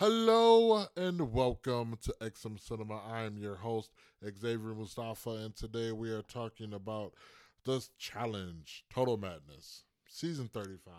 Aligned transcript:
Hello 0.00 0.86
and 0.96 1.30
welcome 1.30 1.98
to 2.00 2.14
XM 2.22 2.58
Cinema. 2.58 3.02
I 3.06 3.24
am 3.24 3.36
your 3.36 3.56
host, 3.56 3.90
Xavier 4.24 4.74
Mustafa, 4.74 5.28
and 5.28 5.54
today 5.54 5.92
we 5.92 6.10
are 6.10 6.22
talking 6.22 6.72
about 6.72 7.12
the 7.66 7.86
challenge 7.98 8.86
Total 8.90 9.18
Madness, 9.18 9.84
season 10.08 10.48
35, 10.54 10.94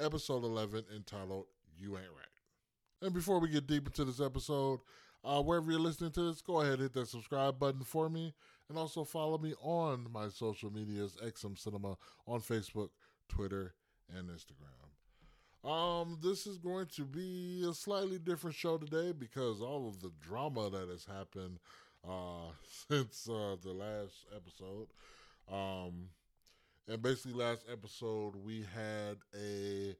episode 0.00 0.44
11, 0.44 0.84
entitled 0.94 1.46
You 1.78 1.96
Ain't 1.96 2.10
Right. 2.14 3.00
And 3.00 3.14
before 3.14 3.40
we 3.40 3.48
get 3.48 3.66
deep 3.66 3.86
into 3.86 4.04
this 4.04 4.20
episode, 4.20 4.80
uh, 5.24 5.40
wherever 5.42 5.70
you're 5.70 5.80
listening 5.80 6.10
to 6.10 6.28
this, 6.28 6.42
go 6.42 6.60
ahead 6.60 6.74
and 6.74 6.82
hit 6.82 6.92
that 6.92 7.08
subscribe 7.08 7.58
button 7.58 7.84
for 7.84 8.10
me. 8.10 8.34
And 8.68 8.76
also 8.76 9.04
follow 9.04 9.38
me 9.38 9.54
on 9.62 10.08
my 10.12 10.28
social 10.28 10.70
medias, 10.70 11.16
XM 11.24 11.58
Cinema, 11.58 11.96
on 12.26 12.42
Facebook, 12.42 12.90
Twitter, 13.30 13.72
and 14.14 14.28
Instagram. 14.28 14.85
Um, 15.64 16.18
this 16.22 16.46
is 16.46 16.58
going 16.58 16.86
to 16.96 17.04
be 17.04 17.66
a 17.68 17.74
slightly 17.74 18.18
different 18.18 18.54
show 18.54 18.78
today 18.78 19.12
because 19.12 19.60
all 19.60 19.88
of 19.88 20.00
the 20.00 20.12
drama 20.20 20.70
that 20.70 20.88
has 20.88 21.04
happened 21.04 21.58
uh, 22.08 22.50
since 22.88 23.28
uh, 23.28 23.56
the 23.62 23.72
last 23.72 24.26
episode. 24.34 24.88
Um, 25.50 26.10
and 26.88 27.02
basically, 27.02 27.32
last 27.32 27.64
episode 27.70 28.36
we 28.36 28.64
had 28.74 29.16
a 29.34 29.96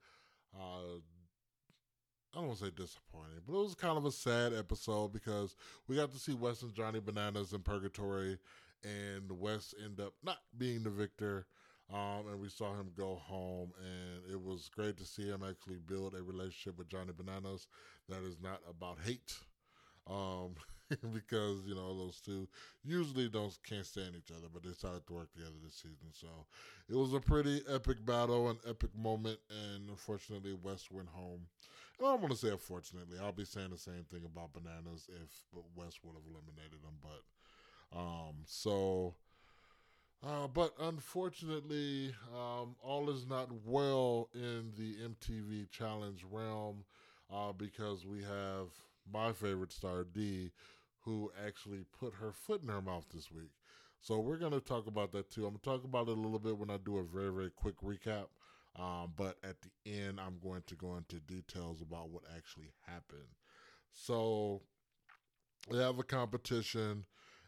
uh, 0.57 0.99
I 2.37 2.39
don't 2.39 2.49
want 2.49 2.59
to 2.59 2.65
say 2.67 2.71
disappointing, 2.77 3.41
but 3.47 3.55
it 3.55 3.63
was 3.63 3.75
kind 3.75 3.97
of 3.97 4.05
a 4.05 4.13
sad 4.13 4.53
episode 4.53 5.13
because 5.13 5.57
we 5.89 5.97
got 5.97 6.13
to 6.13 6.19
see 6.19 6.35
Wes 6.35 6.61
and 6.61 6.75
Johnny 6.75 7.01
Bananas 7.01 7.55
in 7.55 7.61
purgatory, 7.61 8.39
and 8.85 9.41
Wes 9.41 9.75
end 9.83 10.01
up 10.01 10.13
not 10.23 10.39
being 10.57 10.83
the 10.83 10.91
victor. 10.91 11.47
Um, 11.93 12.27
and 12.31 12.41
we 12.41 12.49
saw 12.49 12.75
him 12.75 12.91
go 12.97 13.15
home, 13.15 13.73
and 13.79 14.33
it 14.33 14.43
was 14.43 14.69
great 14.75 14.97
to 14.97 15.05
see 15.05 15.29
him 15.29 15.43
actually 15.49 15.79
build 15.87 16.15
a 16.15 16.23
relationship 16.23 16.79
with 16.79 16.89
Johnny 16.89 17.13
Bananas 17.17 17.69
that 18.09 18.25
is 18.25 18.37
not 18.43 18.61
about 18.69 18.99
hate. 19.05 19.37
Um, 20.09 20.55
because 21.13 21.67
you 21.67 21.75
know 21.75 21.97
those 21.99 22.21
two 22.21 22.47
usually 22.85 23.29
don't 23.29 23.57
can't 23.69 23.87
stand 23.87 24.15
each 24.17 24.31
other, 24.31 24.47
but 24.53 24.63
they 24.63 24.73
started 24.73 25.07
to 25.07 25.13
work 25.13 25.33
together 25.33 25.57
this 25.65 25.75
season. 25.75 26.13
So 26.13 26.29
it 26.89 26.95
was 26.95 27.13
a 27.13 27.21
pretty 27.21 27.63
epic 27.69 28.05
battle, 28.05 28.51
an 28.51 28.59
epic 28.69 28.91
moment, 28.97 29.39
and 29.51 29.89
unfortunately 29.89 30.55
Wes 30.63 30.89
went 30.91 31.09
home. 31.09 31.41
And 31.99 32.07
I 32.07 32.11
don't 32.13 32.21
want 32.21 32.33
to 32.33 32.39
say 32.39 32.51
unfortunately. 32.51 33.19
I'll 33.21 33.33
be 33.33 33.45
saying 33.45 33.71
the 33.71 33.79
same 33.79 34.05
thing 34.11 34.23
about 34.25 34.53
bananas 34.53 35.09
if 35.09 35.31
Wes 35.75 35.99
would 36.05 36.15
have 36.15 36.27
eliminated 36.29 36.81
him, 36.83 36.99
but 37.03 37.99
um, 37.99 38.35
so. 38.45 39.15
Uh, 40.25 40.47
but 40.49 40.73
unfortunately, 40.81 42.15
um, 42.35 42.75
all 42.83 43.11
is 43.11 43.27
not 43.27 43.49
well 43.65 44.29
in 44.35 44.73
the 44.77 44.97
MTV 44.97 45.71
Challenge 45.71 46.25
realm 46.31 46.85
uh, 47.33 47.53
because 47.53 48.05
we 48.07 48.23
have 48.23 48.69
my 49.13 49.33
favorite 49.33 49.73
star, 49.73 50.05
D, 50.05 50.51
who 51.01 51.31
actually 51.47 51.85
put 51.99 52.15
her 52.15 52.33
foot 52.33 52.63
in 52.63 52.69
her 52.69 52.83
mouth 52.83 53.07
this 53.15 53.31
week. 53.31 53.51
So 54.01 54.19
we're 54.19 54.39
going 54.39 54.53
to 54.53 54.61
talk 54.61 54.87
about 54.87 55.13
that 55.13 55.31
too. 55.31 55.47
I'm 55.47 55.51
going 55.55 55.61
to 55.61 55.65
talk 55.65 55.85
about 55.85 56.09
it 56.09 56.17
a 56.17 56.21
little 56.21 56.39
bit 56.39 56.57
when 56.59 56.71
I 56.71 56.79
do 56.79 56.99
a 56.99 57.03
very, 57.03 57.31
very 57.33 57.51
quick 57.51 57.77
recap. 57.81 58.27
Um, 58.79 59.13
but 59.17 59.37
at 59.43 59.57
the 59.63 59.91
end, 59.91 60.21
I'm 60.21 60.39
going 60.43 60.63
to 60.67 60.75
go 60.75 60.97
into 60.97 61.17
details 61.21 61.81
about 61.81 62.11
what 62.11 62.25
actually 62.37 62.73
happened. 62.87 63.29
So 63.93 64.61
they 65.71 65.79
have 65.79 65.99
a 65.99 66.05
competition, 66.05 67.05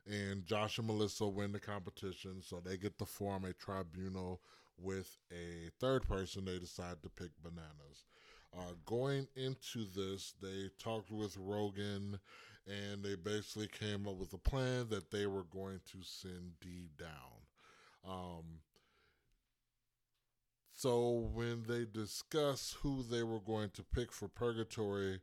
and 0.09 0.45
Josh 0.47 0.79
and 0.79 0.87
Melissa 0.87 1.27
win 1.27 1.53
the 1.53 1.61
competition. 1.61 2.43
So 2.43 2.61
they 2.65 2.77
get 2.77 2.99
to 2.99 3.05
form 3.05 3.45
a 3.45 3.53
tribunal 3.53 4.41
with 4.79 5.17
a 5.31 5.71
third 5.81 6.09
person. 6.09 6.45
They 6.45 6.59
decide 6.59 7.03
to 7.03 7.09
pick 7.09 7.31
bananas. 7.43 8.07
Uh, 8.57 8.73
going 8.87 9.27
into 9.37 9.85
this, 9.95 10.35
they 10.41 10.71
talked 10.79 11.11
with 11.11 11.37
Rogan 11.37 12.19
and 12.67 13.03
they 13.03 13.15
basically 13.15 13.69
came 13.69 14.07
up 14.07 14.17
with 14.17 14.33
a 14.33 14.39
plan 14.39 14.89
that 14.91 15.11
they 15.11 15.27
were 15.27 15.45
going 15.45 15.81
to 15.93 15.99
send 16.03 16.53
D 16.61 16.89
down. 16.99 17.39
Um, 18.07 18.61
so 20.75 21.29
when 21.35 21.65
they 21.67 21.85
discussed 21.85 22.77
who 22.83 23.03
they 23.03 23.23
were 23.23 23.41
going 23.41 23.71
to 23.71 23.83
pick 23.83 24.13
for 24.13 24.29
Purgatory, 24.29 25.21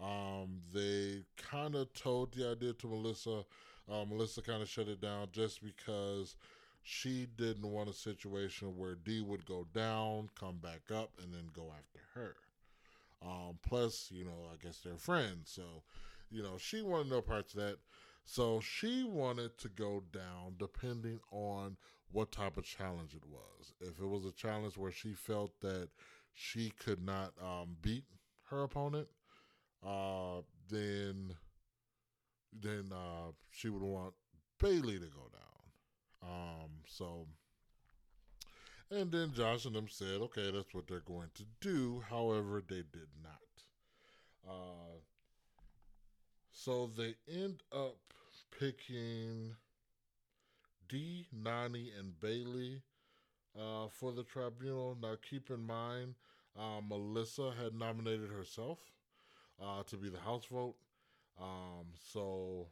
um, 0.00 0.60
they 0.74 1.24
kind 1.36 1.74
of 1.74 1.92
told 1.92 2.34
the 2.34 2.50
idea 2.50 2.72
to 2.74 2.86
Melissa. 2.86 3.44
Uh, 3.90 4.04
Melissa 4.04 4.42
kind 4.42 4.62
of 4.62 4.68
shut 4.68 4.88
it 4.88 5.00
down 5.00 5.28
just 5.32 5.62
because 5.62 6.36
she 6.82 7.26
didn't 7.36 7.70
want 7.70 7.88
a 7.88 7.92
situation 7.92 8.76
where 8.76 8.94
D 8.94 9.20
would 9.20 9.46
go 9.46 9.66
down, 9.74 10.28
come 10.38 10.58
back 10.58 10.90
up, 10.94 11.10
and 11.22 11.32
then 11.32 11.50
go 11.54 11.72
after 11.76 12.00
her. 12.14 12.36
Um, 13.24 13.58
plus, 13.66 14.10
you 14.12 14.24
know, 14.24 14.48
I 14.52 14.56
guess 14.64 14.78
they're 14.78 14.96
friends. 14.96 15.50
So, 15.54 15.62
you 16.30 16.42
know, 16.42 16.58
she 16.58 16.82
wanted 16.82 17.10
no 17.10 17.20
parts 17.20 17.54
of 17.54 17.60
that. 17.60 17.76
So 18.24 18.60
she 18.60 19.04
wanted 19.04 19.58
to 19.58 19.68
go 19.68 20.02
down 20.12 20.54
depending 20.58 21.20
on 21.30 21.76
what 22.10 22.32
type 22.32 22.56
of 22.56 22.64
challenge 22.64 23.14
it 23.14 23.24
was. 23.28 23.72
If 23.80 24.00
it 24.00 24.06
was 24.06 24.24
a 24.24 24.32
challenge 24.32 24.76
where 24.76 24.92
she 24.92 25.12
felt 25.12 25.60
that 25.60 25.88
she 26.34 26.72
could 26.84 27.04
not 27.04 27.32
um, 27.42 27.76
beat 27.80 28.04
her 28.50 28.62
opponent, 28.64 29.08
uh, 29.86 30.42
then 30.68 31.34
then 32.52 32.90
uh, 32.92 33.32
she 33.50 33.68
would 33.68 33.82
want 33.82 34.14
Bailey 34.58 34.98
to 34.98 35.06
go 35.06 35.28
down. 35.32 36.30
Um, 36.30 36.70
so 36.86 37.26
and 38.92 39.10
then 39.10 39.32
Josh 39.32 39.64
and 39.64 39.74
them 39.74 39.88
said, 39.88 40.20
okay, 40.20 40.50
that's 40.50 40.74
what 40.74 40.86
they're 40.86 41.00
going 41.00 41.30
to 41.36 41.44
do. 41.62 42.02
However, 42.10 42.62
they 42.66 42.82
did 42.92 43.08
not. 43.22 43.32
Uh, 44.46 44.98
so 46.52 46.90
they 46.94 47.14
end 47.26 47.62
up 47.72 47.96
picking 48.58 49.56
D, 50.90 51.26
Nany, 51.34 51.98
and 51.98 52.20
Bailey 52.20 52.82
uh, 53.58 53.88
for 53.88 54.12
the 54.12 54.24
tribunal. 54.24 54.98
Now, 55.00 55.14
keep 55.28 55.48
in 55.48 55.66
mind, 55.66 56.14
uh, 56.58 56.82
Melissa 56.86 57.54
had 57.58 57.74
nominated 57.74 58.28
herself 58.30 58.78
uh, 59.58 59.84
to 59.84 59.96
be 59.96 60.10
the 60.10 60.20
House 60.20 60.44
vote. 60.44 60.74
Um, 61.40 61.86
so 62.12 62.68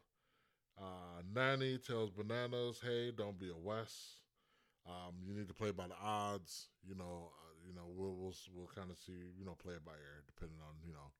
uh, 0.78 1.22
Nany 1.32 1.84
tells 1.84 2.10
Bananas, 2.10 2.80
hey, 2.82 3.12
don't 3.16 3.38
be 3.38 3.50
a 3.50 3.56
Wes. 3.56 4.20
Um, 4.86 5.14
you 5.26 5.34
need 5.34 5.48
to 5.48 5.54
play 5.54 5.70
by 5.70 5.86
the 5.86 5.94
odds. 6.02 6.68
You 6.86 6.94
know, 6.94 7.30
uh, 7.30 7.54
you 7.66 7.74
know, 7.74 7.84
we'll 7.86 8.14
we'll 8.14 8.34
we'll 8.54 8.70
kind 8.74 8.90
of 8.90 8.96
see. 8.98 9.12
You 9.38 9.44
know, 9.44 9.56
play 9.62 9.74
it 9.74 9.84
by 9.84 9.92
ear, 9.92 10.24
depending 10.26 10.58
on 10.60 10.74
you 10.86 10.92
know 10.92 11.12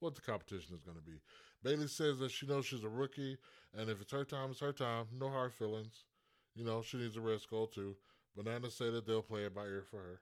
what 0.00 0.14
the 0.14 0.22
competition 0.22 0.74
is 0.74 0.82
going 0.82 0.96
to 0.96 1.02
be. 1.02 1.20
Bailey 1.62 1.86
says 1.86 2.18
that 2.18 2.30
she 2.30 2.46
knows 2.46 2.66
she's 2.66 2.84
a 2.84 2.88
rookie, 2.88 3.38
and 3.76 3.88
if 3.88 4.00
it's 4.00 4.12
her 4.12 4.24
time, 4.24 4.50
it's 4.50 4.60
her 4.60 4.72
time. 4.72 5.06
No 5.18 5.28
hard 5.28 5.52
feelings. 5.52 6.04
You 6.54 6.64
know, 6.64 6.82
she 6.82 6.98
needs 6.98 7.16
a 7.16 7.20
red 7.20 7.40
skull 7.40 7.66
too. 7.66 7.96
Bananas 8.36 8.74
say 8.74 8.90
that 8.90 9.06
they'll 9.06 9.22
play 9.22 9.44
it 9.44 9.54
by 9.54 9.64
ear 9.64 9.84
for 9.90 9.98
her. 9.98 10.20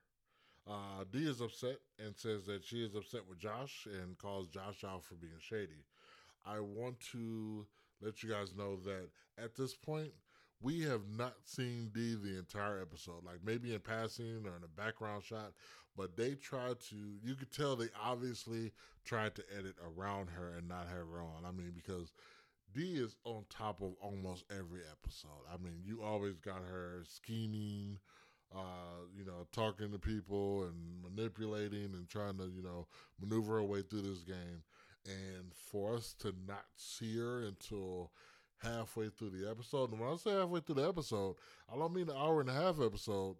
Uh, 0.68 1.04
D 1.10 1.26
is 1.28 1.40
upset 1.40 1.78
and 1.98 2.16
says 2.16 2.46
that 2.46 2.64
she 2.64 2.84
is 2.84 2.94
upset 2.94 3.22
with 3.28 3.38
Josh 3.38 3.86
and 3.86 4.16
calls 4.18 4.48
Josh 4.48 4.84
out 4.84 5.04
for 5.04 5.14
being 5.14 5.32
shady. 5.40 5.84
I 6.44 6.60
want 6.60 7.00
to 7.12 7.66
let 8.00 8.22
you 8.22 8.30
guys 8.30 8.54
know 8.56 8.76
that 8.84 9.08
at 9.42 9.54
this 9.54 9.74
point, 9.74 10.12
we 10.60 10.82
have 10.82 11.02
not 11.16 11.34
seen 11.44 11.90
D 11.92 12.14
the 12.14 12.38
entire 12.38 12.80
episode, 12.80 13.24
like 13.24 13.38
maybe 13.44 13.74
in 13.74 13.80
passing 13.80 14.44
or 14.46 14.56
in 14.56 14.62
a 14.64 14.80
background 14.80 15.24
shot, 15.24 15.52
but 15.96 16.16
they 16.16 16.34
tried 16.34 16.80
to, 16.88 16.96
you 17.22 17.34
could 17.34 17.52
tell 17.52 17.74
they 17.74 17.88
obviously 18.00 18.72
tried 19.04 19.34
to 19.34 19.44
edit 19.58 19.74
around 19.84 20.30
her 20.30 20.54
and 20.56 20.68
not 20.68 20.86
have 20.86 21.08
her 21.12 21.20
on. 21.20 21.44
I 21.44 21.50
mean, 21.50 21.72
because 21.74 22.12
D 22.72 22.94
is 22.94 23.16
on 23.24 23.44
top 23.50 23.82
of 23.82 23.94
almost 24.00 24.44
every 24.50 24.80
episode. 24.90 25.44
I 25.52 25.56
mean, 25.62 25.82
you 25.84 26.02
always 26.02 26.38
got 26.38 26.62
her 26.70 27.02
scheming, 27.08 27.98
uh, 28.54 29.06
you 29.16 29.24
know, 29.24 29.46
talking 29.52 29.90
to 29.92 29.98
people 29.98 30.64
and 30.64 31.02
manipulating 31.02 31.90
and 31.94 32.08
trying 32.08 32.38
to, 32.38 32.44
you 32.44 32.62
know, 32.62 32.86
maneuver 33.20 33.56
her 33.56 33.64
way 33.64 33.82
through 33.82 34.02
this 34.02 34.22
game. 34.22 34.62
And 35.04 35.52
for 35.52 35.96
us 35.96 36.14
to 36.20 36.32
not 36.46 36.64
see 36.76 37.16
her 37.18 37.42
until 37.42 38.12
halfway 38.62 39.08
through 39.08 39.30
the 39.30 39.50
episode. 39.50 39.90
And 39.90 40.00
when 40.00 40.10
I 40.10 40.16
say 40.16 40.30
halfway 40.30 40.60
through 40.60 40.76
the 40.76 40.88
episode, 40.88 41.36
I 41.72 41.76
don't 41.76 41.94
mean 41.94 42.08
an 42.08 42.16
hour 42.16 42.40
and 42.40 42.50
a 42.50 42.54
half 42.54 42.80
episode. 42.80 43.36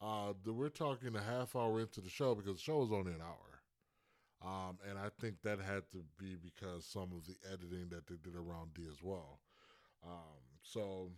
Uh, 0.00 0.32
we're 0.44 0.68
talking 0.68 1.16
a 1.16 1.22
half 1.22 1.56
hour 1.56 1.80
into 1.80 2.00
the 2.00 2.10
show 2.10 2.34
because 2.34 2.56
the 2.56 2.62
show 2.62 2.82
is 2.82 2.92
only 2.92 3.12
an 3.12 3.22
hour. 3.22 3.54
Um, 4.44 4.78
and 4.88 4.98
I 4.98 5.08
think 5.20 5.36
that 5.42 5.58
had 5.58 5.84
to 5.92 6.04
be 6.18 6.36
because 6.36 6.84
some 6.84 7.10
of 7.14 7.26
the 7.26 7.36
editing 7.50 7.88
that 7.90 8.06
they 8.06 8.16
did 8.22 8.36
around 8.36 8.74
D 8.74 8.82
as 8.90 9.02
well. 9.02 9.40
Um, 10.04 10.42
so 10.62 11.10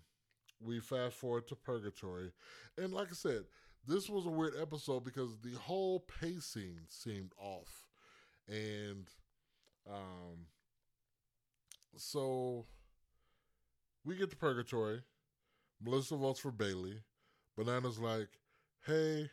we 0.61 0.81
fast 0.81 1.17
forward 1.17 1.49
to 1.49 1.57
Purgatory. 1.57 2.31
And 2.79 2.93
like 2.93 3.09
I 3.11 3.15
said, 3.15 3.45
this 3.87 4.09
was 4.09 4.27
a 4.27 4.31
weird 4.31 4.55
episode 4.61 5.05
because 5.05 5.39
the 5.43 5.59
whole 5.59 6.01
pacing 6.21 6.79
seemed 6.89 7.33
off. 7.39 7.89
And 8.49 9.09
um, 9.91 10.47
so 11.97 12.67
we 14.05 14.17
get 14.17 14.31
to 14.31 14.37
Purgatory. 14.37 15.03
Melissa 15.83 16.17
votes 16.17 16.41
for 16.41 16.51
Bailey. 16.51 17.03
Banana's 17.59 17.99
like, 17.99 18.29
hey, 18.87 19.31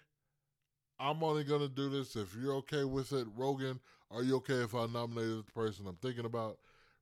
I'm 0.99 1.23
only 1.23 1.43
gonna 1.43 1.67
do 1.67 1.89
this 1.89 2.15
if 2.15 2.35
you're 2.35 2.55
okay 2.55 2.83
with 2.83 3.11
it, 3.13 3.27
Rogan. 3.35 3.79
Are 4.11 4.23
you 4.23 4.35
okay 4.37 4.61
if 4.61 4.75
I 4.75 4.85
nominate 4.85 5.45
the 5.45 5.51
person 5.53 5.85
I'm 5.87 5.97
thinking 6.01 6.25
about? 6.25 6.57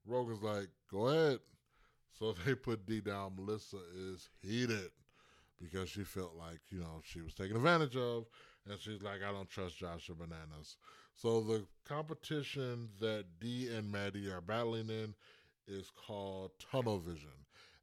Rogan's 0.05 0.41
like, 0.41 0.67
go 0.89 1.07
ahead. 1.07 1.39
So 2.17 2.33
they 2.45 2.55
put 2.55 2.85
D 2.85 3.01
down. 3.01 3.35
Melissa 3.35 3.77
is 3.95 4.29
heated 4.41 4.91
because 5.61 5.89
she 5.89 6.03
felt 6.03 6.35
like 6.35 6.59
you 6.69 6.79
know 6.79 7.01
she 7.03 7.21
was 7.21 7.33
taken 7.33 7.55
advantage 7.55 7.95
of, 7.95 8.25
and 8.69 8.79
she's 8.79 9.01
like, 9.01 9.21
I 9.27 9.31
don't 9.31 9.49
trust 9.49 9.77
Joshua 9.77 10.15
Bananas. 10.15 10.77
So 11.15 11.41
the 11.41 11.65
competition 11.85 12.89
that 12.99 13.25
D 13.39 13.69
and 13.73 13.91
Maddie 13.91 14.29
are 14.31 14.41
battling 14.41 14.89
in 14.89 15.13
is 15.67 15.91
called 16.07 16.51
tunnel 16.71 16.99
vision. 16.99 17.29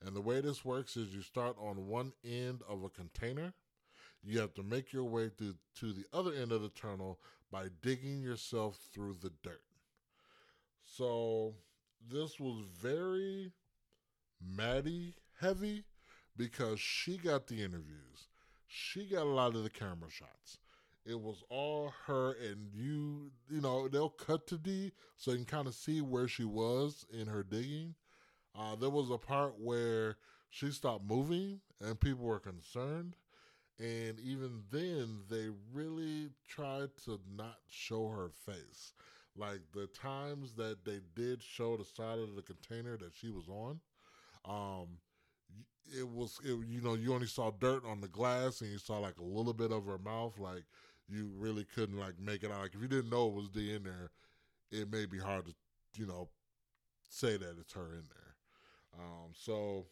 And 0.04 0.14
the 0.14 0.20
way 0.20 0.40
this 0.40 0.64
works 0.64 0.96
is 0.96 1.14
you 1.14 1.22
start 1.22 1.56
on 1.60 1.88
one 1.88 2.12
end 2.24 2.62
of 2.68 2.84
a 2.84 2.88
container. 2.88 3.52
You 4.22 4.40
have 4.40 4.54
to 4.54 4.62
make 4.62 4.92
your 4.92 5.04
way 5.04 5.28
through 5.28 5.54
to 5.80 5.92
the 5.92 6.04
other 6.12 6.32
end 6.32 6.52
of 6.52 6.62
the 6.62 6.68
tunnel 6.68 7.18
by 7.50 7.68
digging 7.82 8.20
yourself 8.20 8.78
through 8.92 9.16
the 9.22 9.32
dirt. 9.42 9.62
So 10.84 11.54
this 12.10 12.38
was 12.38 12.64
very 12.80 13.52
Maddie 14.40 15.14
heavy 15.40 15.84
because 16.36 16.80
she 16.80 17.16
got 17.16 17.46
the 17.46 17.62
interviews. 17.62 18.28
She 18.66 19.06
got 19.06 19.22
a 19.22 19.30
lot 19.30 19.54
of 19.54 19.62
the 19.62 19.70
camera 19.70 20.10
shots. 20.10 20.58
It 21.04 21.20
was 21.20 21.42
all 21.48 21.92
her 22.06 22.32
and 22.32 22.68
you, 22.74 23.30
you 23.48 23.60
know, 23.60 23.88
they'll 23.88 24.10
cut 24.10 24.46
to 24.48 24.58
D 24.58 24.92
so 25.16 25.30
you 25.30 25.38
can 25.38 25.46
kind 25.46 25.66
of 25.66 25.74
see 25.74 26.00
where 26.00 26.28
she 26.28 26.44
was 26.44 27.06
in 27.10 27.26
her 27.26 27.42
digging. 27.42 27.94
Uh, 28.58 28.76
there 28.76 28.90
was 28.90 29.10
a 29.10 29.18
part 29.18 29.54
where 29.58 30.16
she 30.50 30.70
stopped 30.70 31.04
moving 31.04 31.60
and 31.80 31.98
people 31.98 32.24
were 32.24 32.40
concerned. 32.40 33.16
And 33.78 34.18
even 34.20 34.64
then, 34.72 35.20
they 35.30 35.48
really 35.72 36.30
tried 36.48 36.90
to 37.04 37.20
not 37.36 37.58
show 37.68 38.08
her 38.08 38.30
face. 38.44 38.92
Like 39.36 39.60
the 39.72 39.86
times 39.86 40.54
that 40.54 40.84
they 40.84 41.00
did 41.14 41.42
show 41.42 41.76
the 41.76 41.84
side 41.84 42.18
of 42.18 42.34
the 42.34 42.42
container 42.42 42.96
that 42.96 43.14
she 43.14 43.30
was 43.30 43.48
on, 43.48 43.80
um, 44.44 44.98
it 45.96 46.08
was 46.08 46.40
it, 46.44 46.58
you 46.66 46.80
know 46.80 46.94
you 46.94 47.14
only 47.14 47.26
saw 47.26 47.50
dirt 47.50 47.84
on 47.86 48.00
the 48.00 48.08
glass 48.08 48.60
and 48.60 48.70
you 48.70 48.78
saw 48.78 48.98
like 48.98 49.18
a 49.18 49.24
little 49.24 49.54
bit 49.54 49.70
of 49.70 49.86
her 49.86 49.98
mouth. 49.98 50.38
Like 50.38 50.64
you 51.08 51.30
really 51.36 51.64
couldn't 51.64 51.98
like 51.98 52.18
make 52.20 52.42
it 52.42 52.50
out. 52.50 52.60
Like 52.60 52.74
if 52.74 52.82
you 52.82 52.88
didn't 52.88 53.10
know 53.10 53.28
it 53.28 53.34
was 53.34 53.48
D 53.48 53.74
in 53.74 53.82
there, 53.82 54.10
it 54.70 54.90
may 54.90 55.06
be 55.06 55.18
hard 55.18 55.46
to 55.46 55.54
you 55.96 56.06
know 56.06 56.28
say 57.08 57.36
that 57.36 57.56
it's 57.60 57.72
her 57.72 57.94
in 57.94 58.04
there. 58.08 59.00
Um, 59.00 59.32
so, 59.32 59.86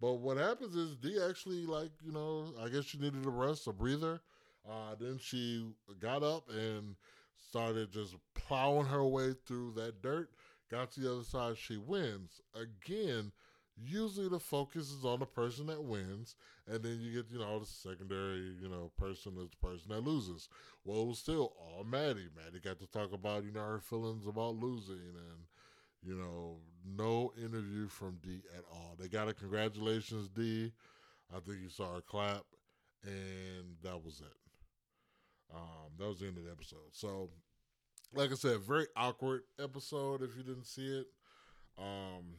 but 0.00 0.14
what 0.14 0.36
happens 0.36 0.74
is 0.76 0.96
D 0.96 1.18
actually 1.28 1.66
like 1.66 1.90
you 2.04 2.12
know 2.12 2.46
I 2.62 2.68
guess 2.68 2.84
she 2.84 2.98
needed 2.98 3.24
a 3.26 3.30
rest, 3.30 3.66
a 3.66 3.72
breather. 3.72 4.20
Uh, 4.68 4.94
then 4.98 5.18
she 5.18 5.66
got 6.00 6.22
up 6.22 6.48
and 6.50 6.94
started 7.48 7.90
just 7.90 8.14
plowing 8.34 8.86
her 8.86 9.04
way 9.04 9.34
through 9.46 9.72
that 9.76 10.02
dirt. 10.02 10.30
Got 10.70 10.92
to 10.92 11.00
the 11.00 11.12
other 11.12 11.24
side, 11.24 11.56
she 11.56 11.76
wins 11.76 12.40
again. 12.54 13.32
Usually 13.82 14.28
the 14.28 14.40
focus 14.40 14.90
is 14.90 15.04
on 15.04 15.20
the 15.20 15.26
person 15.26 15.66
that 15.66 15.82
wins, 15.82 16.36
and 16.66 16.82
then 16.82 16.98
you 17.00 17.12
get 17.12 17.30
you 17.30 17.38
know 17.38 17.58
the 17.58 17.66
secondary 17.66 18.54
you 18.60 18.68
know 18.68 18.90
person 18.98 19.32
is 19.38 19.48
the 19.50 19.66
person 19.66 19.90
that 19.90 20.04
loses. 20.04 20.48
Well, 20.84 21.02
it 21.02 21.06
was 21.06 21.18
still 21.18 21.54
all 21.58 21.84
Maddie. 21.84 22.28
Maddie 22.36 22.60
got 22.62 22.78
to 22.80 22.86
talk 22.86 23.12
about 23.12 23.44
you 23.44 23.52
know 23.52 23.60
her 23.60 23.80
feelings 23.80 24.26
about 24.26 24.56
losing 24.56 24.96
and 24.96 25.46
you 26.02 26.14
know, 26.14 26.56
no 26.96 27.32
interview 27.36 27.86
from 27.88 28.18
D 28.22 28.40
at 28.56 28.64
all. 28.72 28.96
They 28.98 29.08
got 29.08 29.28
a 29.28 29.34
congratulations, 29.34 30.28
D. 30.28 30.72
I 31.34 31.40
think 31.40 31.58
you 31.62 31.68
saw 31.68 31.94
her 31.94 32.00
clap, 32.00 32.44
and 33.04 33.76
that 33.82 34.02
was 34.02 34.20
it. 34.20 35.54
Um, 35.54 35.90
that 35.98 36.08
was 36.08 36.20
the 36.20 36.26
end 36.26 36.38
of 36.38 36.44
the 36.44 36.50
episode. 36.50 36.92
So, 36.92 37.30
like 38.14 38.32
I 38.32 38.34
said, 38.34 38.60
very 38.60 38.86
awkward 38.96 39.42
episode 39.62 40.22
if 40.22 40.36
you 40.36 40.42
didn't 40.42 40.66
see 40.66 41.00
it. 41.00 41.06
Um, 41.78 42.29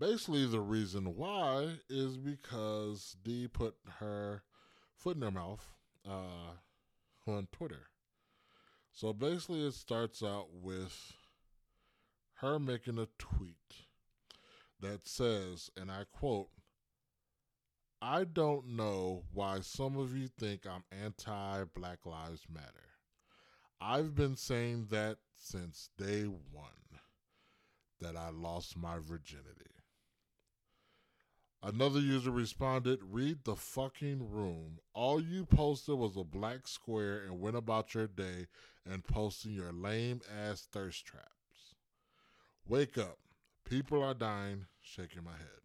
basically, 0.00 0.46
the 0.46 0.60
reason 0.60 1.14
why 1.16 1.76
is 1.88 2.16
because 2.16 3.16
D 3.22 3.46
put 3.46 3.76
her 3.98 4.42
foot 4.96 5.16
in 5.16 5.22
her 5.22 5.30
mouth 5.30 5.64
uh, 6.08 6.56
on 7.26 7.46
Twitter. 7.52 7.86
So 8.92 9.12
basically, 9.12 9.66
it 9.66 9.74
starts 9.74 10.22
out 10.22 10.48
with 10.52 11.12
her 12.36 12.58
making 12.58 12.98
a 12.98 13.08
tweet 13.18 13.54
that 14.80 15.06
says, 15.06 15.70
and 15.76 15.90
I 15.90 16.04
quote, 16.10 16.48
I 18.02 18.24
don't 18.24 18.76
know 18.76 19.24
why 19.32 19.60
some 19.60 19.98
of 19.98 20.16
you 20.16 20.28
think 20.28 20.66
I'm 20.66 20.84
anti 20.90 21.64
Black 21.74 22.06
Lives 22.06 22.46
Matter. 22.50 22.88
I've 23.78 24.14
been 24.14 24.36
saying 24.36 24.86
that 24.90 25.18
since 25.36 25.90
day 25.98 26.22
one 26.24 27.00
that 28.00 28.16
I 28.16 28.30
lost 28.30 28.76
my 28.76 28.96
virginity. 28.98 29.79
Another 31.62 32.00
user 32.00 32.30
responded, 32.30 33.00
Read 33.02 33.44
the 33.44 33.54
fucking 33.54 34.30
room. 34.30 34.78
All 34.94 35.20
you 35.20 35.44
posted 35.44 35.98
was 35.98 36.16
a 36.16 36.24
black 36.24 36.66
square 36.66 37.22
and 37.24 37.38
went 37.38 37.56
about 37.56 37.94
your 37.94 38.06
day 38.06 38.46
and 38.90 39.04
posting 39.04 39.52
your 39.52 39.72
lame 39.72 40.22
ass 40.34 40.66
thirst 40.72 41.04
traps. 41.04 41.74
Wake 42.66 42.96
up. 42.96 43.18
People 43.68 44.02
are 44.02 44.14
dying. 44.14 44.66
Shaking 44.80 45.22
my 45.22 45.32
head. 45.32 45.60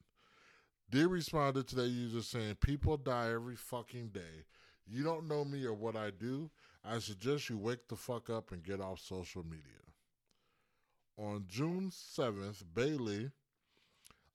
D 0.92 1.06
responded 1.06 1.68
to 1.70 1.76
that 1.76 1.88
user 1.88 2.22
saying, 2.22 2.56
People 2.56 2.98
die 2.98 3.32
every 3.32 3.56
fucking 3.56 4.10
day. 4.10 4.44
You 4.86 5.04
don't 5.04 5.28
know 5.28 5.46
me 5.46 5.66
or 5.66 5.74
what 5.74 5.96
I 5.96 6.12
do. 6.12 6.52
I 6.84 7.00
suggest 7.00 7.50
you 7.50 7.58
wake 7.58 7.88
the 7.88 7.96
fuck 7.96 8.30
up 8.30 8.52
and 8.52 8.62
get 8.62 8.82
off 8.82 9.00
social 9.00 9.44
media. 9.44 9.64
On 11.18 11.46
June 11.48 11.90
7th, 11.90 12.64
Bailey 12.74 13.32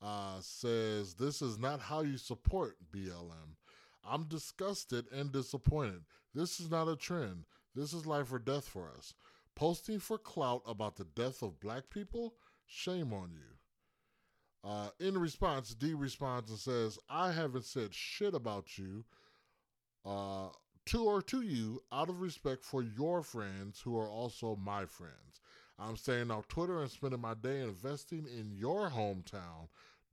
uh, 0.02 0.38
says, 0.40 1.14
This 1.14 1.42
is 1.42 1.58
not 1.58 1.80
how 1.80 2.02
you 2.02 2.16
support 2.16 2.76
BLM. 2.92 3.56
I'm 4.04 4.24
disgusted 4.24 5.06
and 5.12 5.30
disappointed. 5.32 6.02
This 6.34 6.60
is 6.60 6.70
not 6.70 6.88
a 6.88 6.96
trend. 6.96 7.44
This 7.74 7.92
is 7.92 8.06
life 8.06 8.32
or 8.32 8.38
death 8.38 8.66
for 8.66 8.90
us. 8.96 9.14
Posting 9.54 9.98
for 9.98 10.16
clout 10.16 10.62
about 10.66 10.96
the 10.96 11.04
death 11.04 11.42
of 11.42 11.60
black 11.60 11.90
people 11.90 12.34
Shame 12.72 13.12
on 13.12 13.32
you. 13.32 14.68
Uh, 14.70 14.90
in 15.00 15.18
response, 15.18 15.74
D 15.74 15.92
responds 15.92 16.50
and 16.50 16.58
says, 16.58 17.00
I 17.08 17.32
haven't 17.32 17.64
said 17.64 17.92
shit 17.92 18.32
about 18.32 18.78
you 18.78 19.04
uh, 20.04 20.50
to 20.86 21.04
or 21.04 21.20
to 21.22 21.42
you 21.42 21.82
out 21.92 22.08
of 22.08 22.20
respect 22.20 22.64
for 22.64 22.80
your 22.80 23.24
friends 23.24 23.80
who 23.80 23.98
are 23.98 24.08
also 24.08 24.54
my 24.54 24.84
friends. 24.84 25.40
I'm 25.80 25.96
staying 25.96 26.30
on 26.30 26.44
Twitter 26.44 26.80
and 26.80 26.90
spending 26.90 27.20
my 27.20 27.34
day 27.34 27.60
investing 27.60 28.26
in 28.26 28.52
your 28.52 28.88
hometown. 28.88 29.66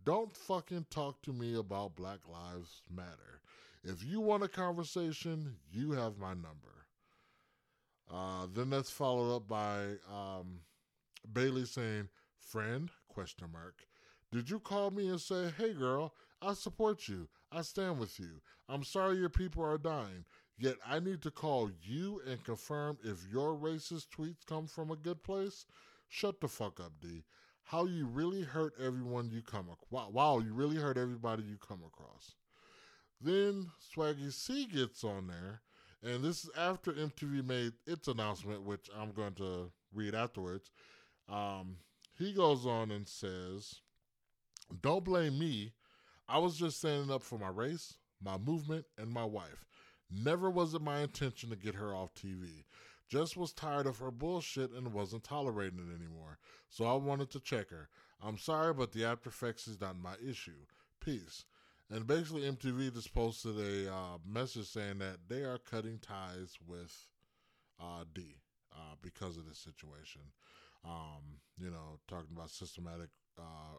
Don't 0.08 0.34
fucking 0.34 0.86
talk 0.90 1.22
to 1.24 1.34
me 1.34 1.56
about 1.56 1.98
Black 1.98 2.20
Lives 2.32 2.82
Matter. 2.90 3.42
If 3.84 4.06
you 4.06 4.22
want 4.22 4.42
a 4.42 4.48
conversation, 4.48 5.58
you 5.70 5.92
have 5.92 6.18
my 6.18 6.30
number. 6.30 6.86
Uh, 8.10 8.48
then 8.56 8.70
that's 8.70 8.90
followed 8.90 9.36
up 9.36 9.50
by 9.50 9.96
um, 10.10 10.62
Bailey 11.34 11.66
saying, 11.66 12.08
Friend? 12.40 12.90
Question 13.10 13.50
mark. 13.52 13.86
Did 14.32 14.50
you 14.50 14.62
call 14.62 14.92
me 14.92 15.10
and 15.10 15.20
say, 15.20 15.52
"Hey 15.58 15.74
girl, 15.74 16.14
I 16.42 16.54
support 16.54 17.10
you. 17.10 17.28
I 17.52 17.62
stand 17.62 18.00
with 18.00 18.18
you. 18.18 18.40
I'm 18.70 18.86
sorry 18.86 19.18
your 19.18 19.28
people 19.28 19.66
are 19.66 19.78
dying." 19.78 20.24
Yet 20.58 20.78
I 20.88 21.02
need 21.02 21.22
to 21.24 21.32
call 21.32 21.70
you 21.84 22.22
and 22.26 22.42
confirm 22.46 22.98
if 23.04 23.28
your 23.30 23.58
racist 23.58 24.08
tweets 24.18 24.46
come 24.46 24.68
from 24.68 24.90
a 24.90 24.96
good 24.96 25.22
place? 25.22 25.66
Shut 26.08 26.40
the 26.40 26.48
fuck 26.48 26.80
up, 26.80 26.94
D. 27.02 27.26
How 27.68 27.84
you 27.84 28.06
really 28.06 28.44
hurt 28.44 28.76
everyone 28.82 29.30
you 29.30 29.42
come 29.42 29.68
across. 29.70 30.14
Wow, 30.14 30.40
you 30.40 30.54
really 30.54 30.78
hurt 30.78 30.98
everybody 30.98 31.44
you 31.44 31.58
come 31.58 31.82
across. 31.86 32.32
Then 33.20 33.72
Swaggy 33.94 34.32
C 34.32 34.66
gets 34.68 35.04
on 35.04 35.28
there, 35.28 35.62
and 36.02 36.24
this 36.24 36.46
is 36.46 36.50
after 36.58 36.94
MTV 36.94 37.46
made 37.46 37.74
its 37.86 38.08
announcement, 38.08 38.64
which 38.64 38.90
I'm 38.98 39.12
going 39.12 39.34
to 39.34 39.70
read 39.94 40.16
afterwards. 40.16 40.72
Um, 41.28 41.76
he 42.18 42.32
goes 42.32 42.66
on 42.66 42.90
and 42.90 43.06
says, 43.06 43.82
Don't 44.82 45.04
blame 45.04 45.38
me. 45.38 45.74
I 46.30 46.38
was 46.38 46.58
just 46.58 46.78
standing 46.78 47.12
up 47.12 47.22
for 47.22 47.38
my 47.38 47.50
race, 47.50 47.96
my 48.24 48.38
movement, 48.38 48.86
and 48.98 49.12
my 49.12 49.26
wife. 49.26 49.66
Never 50.10 50.50
was 50.50 50.74
it 50.74 50.82
my 50.82 51.02
intention 51.02 51.50
to 51.50 51.58
get 51.58 51.76
her 51.76 51.94
off 51.94 52.14
TV. 52.14 52.64
Just 53.10 53.38
was 53.38 53.54
tired 53.54 53.88
of 53.88 54.00
her 54.00 54.12
bullshit 54.12 54.72
and 54.72 54.94
wasn't 54.94 55.24
tolerating 55.24 55.80
it 55.80 55.96
anymore. 55.96 56.40
So 56.70 56.86
I 56.86 56.94
wanted 56.94 57.30
to 57.32 57.40
check 57.40 57.70
her. 57.70 57.90
I'm 58.22 58.38
sorry, 58.38 58.74
but 58.74 58.92
the 58.92 59.06
after 59.06 59.30
effects 59.30 59.68
is 59.68 59.80
not 59.80 59.98
my 59.98 60.16
issue. 60.26 60.66
Peace. 61.00 61.46
And 61.90 62.06
basically, 62.06 62.42
MTV 62.42 62.94
just 62.94 63.14
posted 63.14 63.58
a 63.58 63.94
uh, 63.94 64.18
message 64.28 64.68
saying 64.68 64.98
that 64.98 65.20
they 65.30 65.44
are 65.44 65.58
cutting 65.58 66.00
ties 66.00 66.58
with 66.68 66.94
uh, 67.80 68.04
D 68.14 68.42
uh, 68.74 68.96
because 69.02 69.38
of 69.38 69.48
this 69.48 69.60
situation 69.60 70.22
um, 70.86 71.42
you 71.60 71.70
know, 71.70 72.00
talking 72.08 72.36
about 72.36 72.50
systematic 72.50 73.10
uh, 73.38 73.78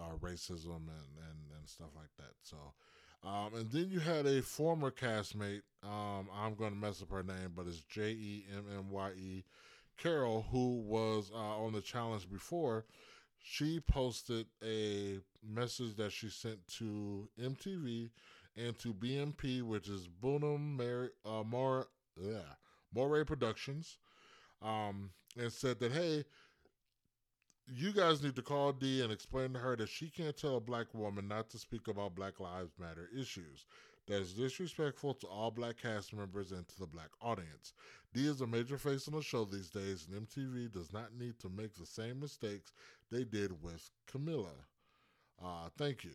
uh, 0.00 0.16
racism 0.20 0.88
and, 0.88 1.10
and, 1.30 1.38
and 1.58 1.68
stuff 1.68 1.90
like 1.94 2.10
that. 2.18 2.34
So, 2.42 2.56
Um, 3.24 3.54
and 3.54 3.70
then 3.70 3.88
you 3.90 4.00
had 4.00 4.26
a 4.26 4.42
former 4.42 4.90
castmate. 4.90 5.62
Um, 5.82 6.28
I'm 6.34 6.54
going 6.54 6.72
to 6.72 6.76
mess 6.76 7.00
up 7.00 7.10
her 7.10 7.22
name, 7.22 7.52
but 7.56 7.66
it's 7.66 7.80
J 7.80 8.10
E 8.10 8.44
M 8.54 8.64
M 8.70 8.90
Y 8.90 9.10
E, 9.16 9.44
Carroll, 9.96 10.46
who 10.50 10.82
was 10.82 11.30
uh, 11.34 11.38
on 11.38 11.72
the 11.72 11.80
challenge 11.80 12.30
before. 12.30 12.84
She 13.42 13.80
posted 13.80 14.46
a 14.62 15.18
message 15.42 15.96
that 15.96 16.12
she 16.12 16.28
sent 16.28 16.66
to 16.78 17.28
MTV 17.40 18.10
and 18.56 18.78
to 18.78 18.94
BMP, 18.94 19.62
which 19.62 19.88
is 19.88 20.08
Bunim 20.08 20.76
Mar- 20.76 21.10
uh, 21.26 21.84
yeah, 22.20 22.54
Murray 22.94 23.24
Productions, 23.24 23.98
um, 24.62 25.10
and 25.38 25.52
said 25.52 25.78
that 25.80 25.92
hey, 25.92 26.24
you 27.76 27.92
guys 27.92 28.22
need 28.22 28.36
to 28.36 28.42
call 28.42 28.72
D 28.72 29.02
and 29.02 29.12
explain 29.12 29.52
to 29.52 29.58
her 29.58 29.74
that 29.76 29.88
she 29.88 30.08
can't 30.08 30.36
tell 30.36 30.56
a 30.56 30.60
black 30.60 30.86
woman 30.94 31.26
not 31.26 31.50
to 31.50 31.58
speak 31.58 31.88
about 31.88 32.14
Black 32.14 32.38
Lives 32.38 32.72
Matter 32.78 33.08
issues. 33.18 33.66
That 34.06 34.20
is 34.20 34.34
disrespectful 34.34 35.14
to 35.14 35.26
all 35.26 35.50
black 35.50 35.78
cast 35.82 36.14
members 36.14 36.52
and 36.52 36.68
to 36.68 36.78
the 36.78 36.86
black 36.86 37.08
audience. 37.20 37.72
D 38.12 38.26
is 38.26 38.42
a 38.42 38.46
major 38.46 38.78
face 38.78 39.08
on 39.08 39.14
the 39.14 39.22
show 39.22 39.44
these 39.44 39.70
days, 39.70 40.06
and 40.06 40.28
MTV 40.28 40.72
does 40.72 40.92
not 40.92 41.16
need 41.18 41.40
to 41.40 41.48
make 41.48 41.74
the 41.74 41.86
same 41.86 42.20
mistakes 42.20 42.72
they 43.10 43.24
did 43.24 43.62
with 43.62 43.90
Camila. 44.12 44.54
Uh, 45.42 45.68
thank 45.76 46.04
you. 46.04 46.14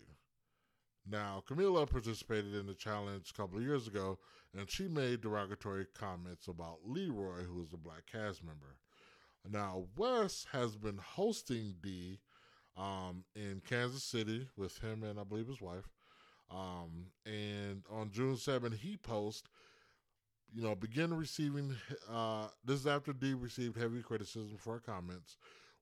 Now, 1.09 1.43
Camila 1.49 1.89
participated 1.89 2.53
in 2.53 2.67
the 2.67 2.73
challenge 2.73 3.31
a 3.31 3.33
couple 3.33 3.57
of 3.57 3.63
years 3.63 3.87
ago, 3.87 4.19
and 4.57 4.69
she 4.69 4.87
made 4.87 5.21
derogatory 5.21 5.87
comments 5.93 6.47
about 6.47 6.79
Leroy, 6.85 7.43
who 7.43 7.61
is 7.63 7.73
a 7.73 7.77
black 7.77 8.05
cast 8.09 8.43
member. 8.43 8.77
Now, 9.47 9.85
Wes 9.95 10.45
has 10.51 10.75
been 10.75 10.97
hosting 10.97 11.75
D 11.81 12.19
um, 12.77 13.23
in 13.35 13.61
Kansas 13.67 14.03
City 14.03 14.47
with 14.57 14.77
him 14.79 15.03
and 15.03 15.19
I 15.19 15.23
believe 15.23 15.47
his 15.47 15.61
wife. 15.61 15.89
Um, 16.51 17.07
and 17.25 17.83
on 17.91 18.09
June 18.11 18.37
7, 18.37 18.71
he 18.71 18.97
posts, 18.97 19.47
you 20.53 20.63
know, 20.63 20.75
begin 20.75 21.13
receiving, 21.13 21.75
uh, 22.11 22.47
this 22.65 22.79
is 22.79 22.87
after 22.87 23.13
D 23.13 23.33
received 23.33 23.77
heavy 23.77 24.01
criticism 24.01 24.57
for 24.57 24.73
her 24.73 24.79
comments. 24.79 25.37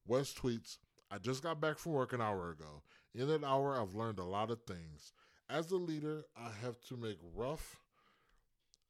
Wes 0.06 0.34
tweets, 0.34 0.78
I 1.10 1.18
just 1.18 1.42
got 1.42 1.62
back 1.62 1.78
from 1.78 1.94
work 1.94 2.14
an 2.14 2.22
hour 2.22 2.52
ago. 2.52 2.84
In 3.16 3.28
that 3.28 3.44
hour, 3.44 3.80
I've 3.80 3.96
learned 3.96 4.20
a 4.20 4.26
lot 4.26 4.52
of 4.52 4.62
things. 4.64 5.14
As 5.50 5.72
a 5.72 5.78
leader, 5.78 6.26
I 6.38 6.50
have 6.62 6.82
to 6.90 6.98
make 6.98 7.18
rough, 7.34 7.78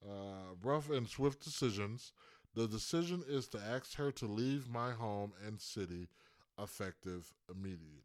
uh, 0.04 0.56
rough 0.64 0.90
and 0.90 1.08
swift 1.08 1.44
decisions 1.44 2.12
the 2.58 2.68
decision 2.68 3.24
is 3.30 3.48
to 3.50 3.60
ask 3.60 3.94
her 3.98 4.12
to 4.12 4.26
leave 4.26 4.68
my 4.68 4.90
home 4.92 5.32
and 5.46 5.62
city 5.62 6.08
effective 6.60 7.32
immediately. 7.52 8.02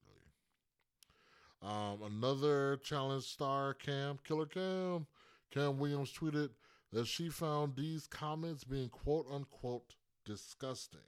Um, 1.62 2.02
another 2.04 2.76
challenge 2.76 3.25
star, 3.25 3.73
Kam, 3.73 4.18
Killer 4.28 4.44
Kam, 4.44 5.06
Kam 5.50 5.78
Williams 5.78 6.12
tweeted 6.12 6.50
that 6.92 7.06
she 7.06 7.30
found 7.30 7.76
these 7.76 8.06
comments 8.06 8.62
being 8.62 8.90
quote 8.90 9.26
unquote 9.32 9.94
disgusting. 10.26 11.00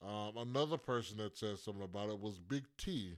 Um, 0.00 0.36
another 0.36 0.78
person 0.78 1.16
that 1.16 1.36
said 1.36 1.58
something 1.58 1.82
about 1.82 2.10
it 2.10 2.20
was 2.20 2.38
Big 2.38 2.62
T. 2.78 3.16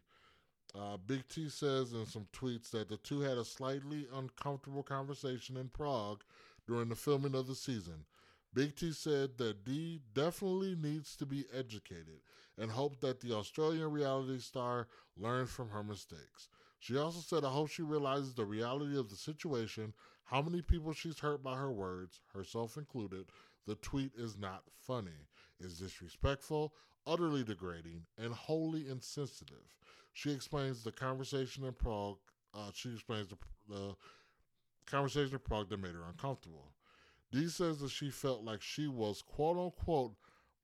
Uh, 0.74 0.96
Big 1.06 1.28
T 1.28 1.50
says 1.50 1.92
in 1.92 2.06
some 2.06 2.28
tweets 2.32 2.70
that 2.70 2.88
the 2.88 2.96
two 2.96 3.20
had 3.20 3.36
a 3.36 3.44
slightly 3.44 4.06
uncomfortable 4.16 4.82
conversation 4.82 5.58
in 5.58 5.68
Prague 5.68 6.22
during 6.66 6.88
the 6.88 6.96
filming 6.96 7.34
of 7.34 7.46
the 7.46 7.54
season. 7.54 8.06
Big 8.54 8.76
T 8.76 8.92
said 8.92 9.38
that 9.38 9.64
D 9.64 10.00
definitely 10.12 10.74
needs 10.74 11.16
to 11.16 11.26
be 11.26 11.46
educated 11.52 12.20
and 12.58 12.70
hoped 12.70 13.00
that 13.00 13.20
the 13.20 13.34
Australian 13.34 13.90
reality 13.90 14.38
star 14.38 14.88
learns 15.16 15.50
from 15.50 15.70
her 15.70 15.82
mistakes. 15.82 16.48
She 16.78 16.98
also 16.98 17.20
said, 17.20 17.44
I 17.44 17.50
hope 17.50 17.70
she 17.70 17.82
realizes 17.82 18.34
the 18.34 18.44
reality 18.44 18.98
of 18.98 19.08
the 19.08 19.16
situation, 19.16 19.94
how 20.24 20.42
many 20.42 20.60
people 20.60 20.92
she's 20.92 21.20
hurt 21.20 21.42
by 21.42 21.56
her 21.56 21.72
words, 21.72 22.20
herself 22.34 22.76
included. 22.76 23.26
The 23.66 23.76
tweet 23.76 24.12
is 24.18 24.36
not 24.36 24.64
funny, 24.86 25.28
is 25.60 25.78
disrespectful, 25.78 26.74
utterly 27.06 27.44
degrading, 27.44 28.02
and 28.18 28.34
wholly 28.34 28.88
insensitive. 28.88 29.76
She 30.12 30.32
explains 30.32 30.82
the 30.82 30.92
conversation 30.92 31.64
in 31.64 31.72
Prague. 31.72 32.18
Uh, 32.52 32.70
she 32.74 32.92
explains 32.92 33.28
the, 33.28 33.36
the 33.68 33.94
conversation 34.86 35.34
in 35.34 35.38
Prague 35.38 35.70
that 35.70 35.80
made 35.80 35.94
her 35.94 36.04
uncomfortable. 36.08 36.72
Dee 37.32 37.48
says 37.48 37.78
that 37.78 37.90
she 37.90 38.10
felt 38.10 38.44
like 38.44 38.60
she 38.60 38.86
was 38.86 39.22
quote 39.22 39.56
unquote 39.56 40.14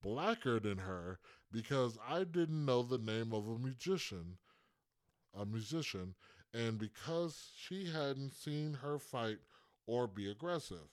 blacker 0.02 0.60
than 0.60 0.78
her 0.78 1.18
because 1.50 1.98
I 2.06 2.24
didn't 2.24 2.64
know 2.64 2.82
the 2.82 2.98
name 2.98 3.32
of 3.32 3.48
a 3.48 3.58
musician, 3.58 4.36
a 5.34 5.46
musician, 5.46 6.14
and 6.52 6.78
because 6.78 7.52
she 7.56 7.86
hadn't 7.86 8.34
seen 8.34 8.74
her 8.82 8.98
fight 8.98 9.38
or 9.86 10.06
be 10.06 10.30
aggressive. 10.30 10.92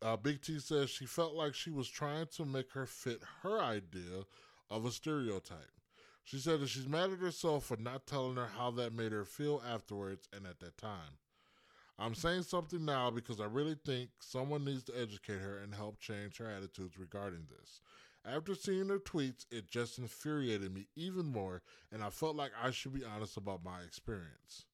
Uh, 0.00 0.16
Big 0.16 0.40
T 0.40 0.60
says 0.60 0.90
she 0.90 1.06
felt 1.06 1.34
like 1.34 1.54
she 1.54 1.70
was 1.70 1.88
trying 1.88 2.26
to 2.36 2.44
make 2.44 2.70
her 2.72 2.86
fit 2.86 3.20
her 3.42 3.60
idea 3.60 4.24
of 4.70 4.84
a 4.84 4.92
stereotype. 4.92 5.72
She 6.22 6.38
said 6.38 6.60
that 6.60 6.68
she's 6.68 6.88
mad 6.88 7.10
at 7.10 7.18
herself 7.18 7.64
for 7.66 7.76
not 7.76 8.06
telling 8.06 8.36
her 8.36 8.48
how 8.56 8.70
that 8.72 8.92
made 8.92 9.12
her 9.12 9.24
feel 9.24 9.62
afterwards 9.66 10.28
and 10.32 10.46
at 10.46 10.60
that 10.60 10.78
time. 10.78 11.18
I'm 11.98 12.14
saying 12.14 12.42
something 12.42 12.84
now 12.84 13.10
because 13.10 13.40
I 13.40 13.44
really 13.44 13.76
think 13.86 14.10
someone 14.20 14.64
needs 14.64 14.82
to 14.84 15.00
educate 15.00 15.40
her 15.40 15.58
and 15.58 15.74
help 15.74 16.00
change 16.00 16.38
her 16.38 16.50
attitudes 16.50 16.98
regarding 16.98 17.46
this. 17.50 17.80
After 18.26 18.54
seeing 18.54 18.88
her 18.88 18.98
tweets, 18.98 19.44
it 19.50 19.70
just 19.70 19.98
infuriated 19.98 20.74
me 20.74 20.86
even 20.96 21.26
more, 21.26 21.62
and 21.92 22.02
I 22.02 22.10
felt 22.10 22.36
like 22.36 22.52
I 22.60 22.70
should 22.70 22.94
be 22.94 23.04
honest 23.04 23.36
about 23.36 23.62
my 23.62 23.80
experience. 23.82 24.64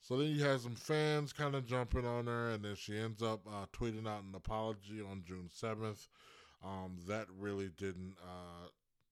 So 0.00 0.16
then 0.16 0.28
you 0.28 0.42
had 0.42 0.60
some 0.60 0.74
fans 0.74 1.32
kind 1.32 1.54
of 1.54 1.66
jumping 1.66 2.06
on 2.06 2.26
her, 2.26 2.50
and 2.50 2.64
then 2.64 2.74
she 2.74 2.98
ends 2.98 3.22
up 3.22 3.40
uh, 3.46 3.66
tweeting 3.72 4.08
out 4.08 4.24
an 4.24 4.34
apology 4.34 5.00
on 5.00 5.22
June 5.26 5.48
7th. 5.54 6.08
Um, 6.62 6.96
that 7.08 7.26
really 7.38 7.68
didn't 7.76 8.16
uh, 8.22 8.68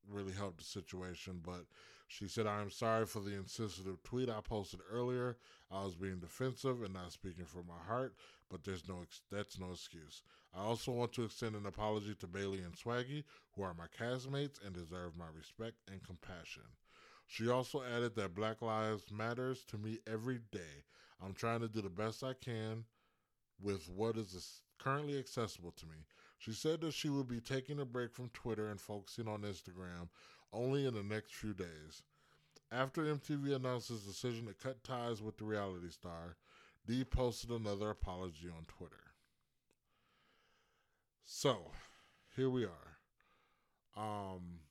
really 0.08 0.32
helped 0.32 0.58
the 0.58 0.64
situation, 0.64 1.40
but 1.44 1.64
she 2.08 2.28
said, 2.28 2.46
I 2.46 2.60
am 2.60 2.70
sorry 2.70 3.06
for 3.06 3.20
the 3.20 3.34
insensitive 3.34 4.02
tweet 4.02 4.28
I 4.28 4.40
posted 4.40 4.80
earlier. 4.90 5.38
I 5.70 5.82
was 5.82 5.94
being 5.94 6.18
defensive 6.18 6.82
and 6.82 6.92
not 6.92 7.12
speaking 7.12 7.46
from 7.46 7.66
my 7.66 7.82
heart, 7.86 8.14
but 8.50 8.64
there's 8.64 8.86
no 8.86 9.04
that's 9.30 9.58
no 9.58 9.70
excuse. 9.72 10.22
I 10.54 10.60
also 10.60 10.92
want 10.92 11.12
to 11.14 11.24
extend 11.24 11.56
an 11.56 11.64
apology 11.64 12.14
to 12.16 12.26
Bailey 12.26 12.60
and 12.60 12.74
Swaggy, 12.74 13.24
who 13.54 13.62
are 13.62 13.74
my 13.74 13.86
castmates 13.98 14.64
and 14.64 14.74
deserve 14.74 15.16
my 15.16 15.24
respect 15.34 15.76
and 15.90 16.02
compassion. 16.02 16.64
She 17.26 17.48
also 17.48 17.82
added 17.82 18.14
that 18.16 18.34
Black 18.34 18.60
Lives 18.60 19.10
Matters 19.10 19.64
to 19.68 19.78
me 19.78 20.00
every 20.06 20.40
day. 20.50 20.84
I'm 21.24 21.32
trying 21.32 21.60
to 21.60 21.68
do 21.68 21.80
the 21.80 21.88
best 21.88 22.22
I 22.22 22.34
can 22.34 22.84
with 23.58 23.88
what 23.88 24.18
is 24.18 24.60
currently 24.78 25.18
accessible 25.18 25.72
to 25.78 25.86
me. 25.86 26.04
She 26.42 26.52
said 26.52 26.80
that 26.80 26.92
she 26.92 27.08
would 27.08 27.28
be 27.28 27.40
taking 27.40 27.78
a 27.78 27.84
break 27.84 28.12
from 28.12 28.28
Twitter 28.30 28.68
and 28.68 28.80
focusing 28.80 29.28
on 29.28 29.42
Instagram 29.42 30.08
only 30.52 30.86
in 30.86 30.94
the 30.94 31.02
next 31.04 31.34
few 31.34 31.54
days. 31.54 32.02
After 32.72 33.02
MTV 33.02 33.54
announced 33.54 33.92
its 33.92 34.04
decision 34.04 34.46
to 34.46 34.52
cut 34.52 34.82
ties 34.82 35.22
with 35.22 35.36
the 35.36 35.44
reality 35.44 35.90
star, 35.90 36.36
Dee 36.84 37.04
posted 37.04 37.50
another 37.50 37.90
apology 37.90 38.48
on 38.48 38.64
Twitter. 38.66 39.12
So, 41.22 41.70
here 42.34 42.50
we 42.50 42.64
are. 42.64 42.98
Um, 43.96 44.62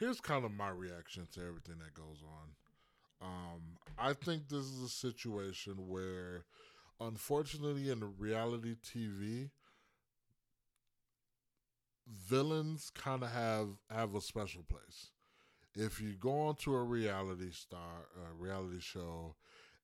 here's 0.00 0.20
kind 0.20 0.44
of 0.44 0.50
my 0.50 0.70
reaction 0.70 1.28
to 1.34 1.40
everything 1.42 1.76
that 1.78 1.94
goes 1.94 2.24
on. 2.24 3.28
Um, 3.28 3.60
I 3.96 4.14
think 4.14 4.48
this 4.48 4.64
is 4.64 4.82
a 4.82 4.88
situation 4.88 5.74
where, 5.86 6.44
unfortunately, 7.00 7.90
in 7.90 8.14
reality 8.18 8.76
TV, 8.82 9.50
villains 12.06 12.90
kind 12.94 13.22
of 13.22 13.30
have 13.30 13.68
have 13.90 14.14
a 14.14 14.20
special 14.20 14.62
place. 14.62 15.10
If 15.74 16.00
you 16.00 16.14
go 16.14 16.32
onto 16.48 16.74
a 16.74 16.84
reality 16.84 17.50
star, 17.52 18.08
a 18.30 18.34
reality 18.34 18.80
show, 18.80 19.36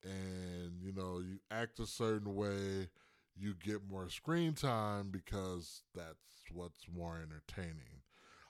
and 0.05 0.81
you 0.83 0.93
know 0.93 1.21
you 1.21 1.41
act 1.51 1.81
a 1.81 1.87
certain 1.87 2.35
way, 2.35 2.89
you 3.37 3.55
get 3.63 3.89
more 3.91 4.09
screen 4.11 4.55
time 4.55 5.11
because 5.11 5.83
that's 5.95 6.17
what's 6.53 6.87
more 6.95 7.19
entertaining. 7.19 8.03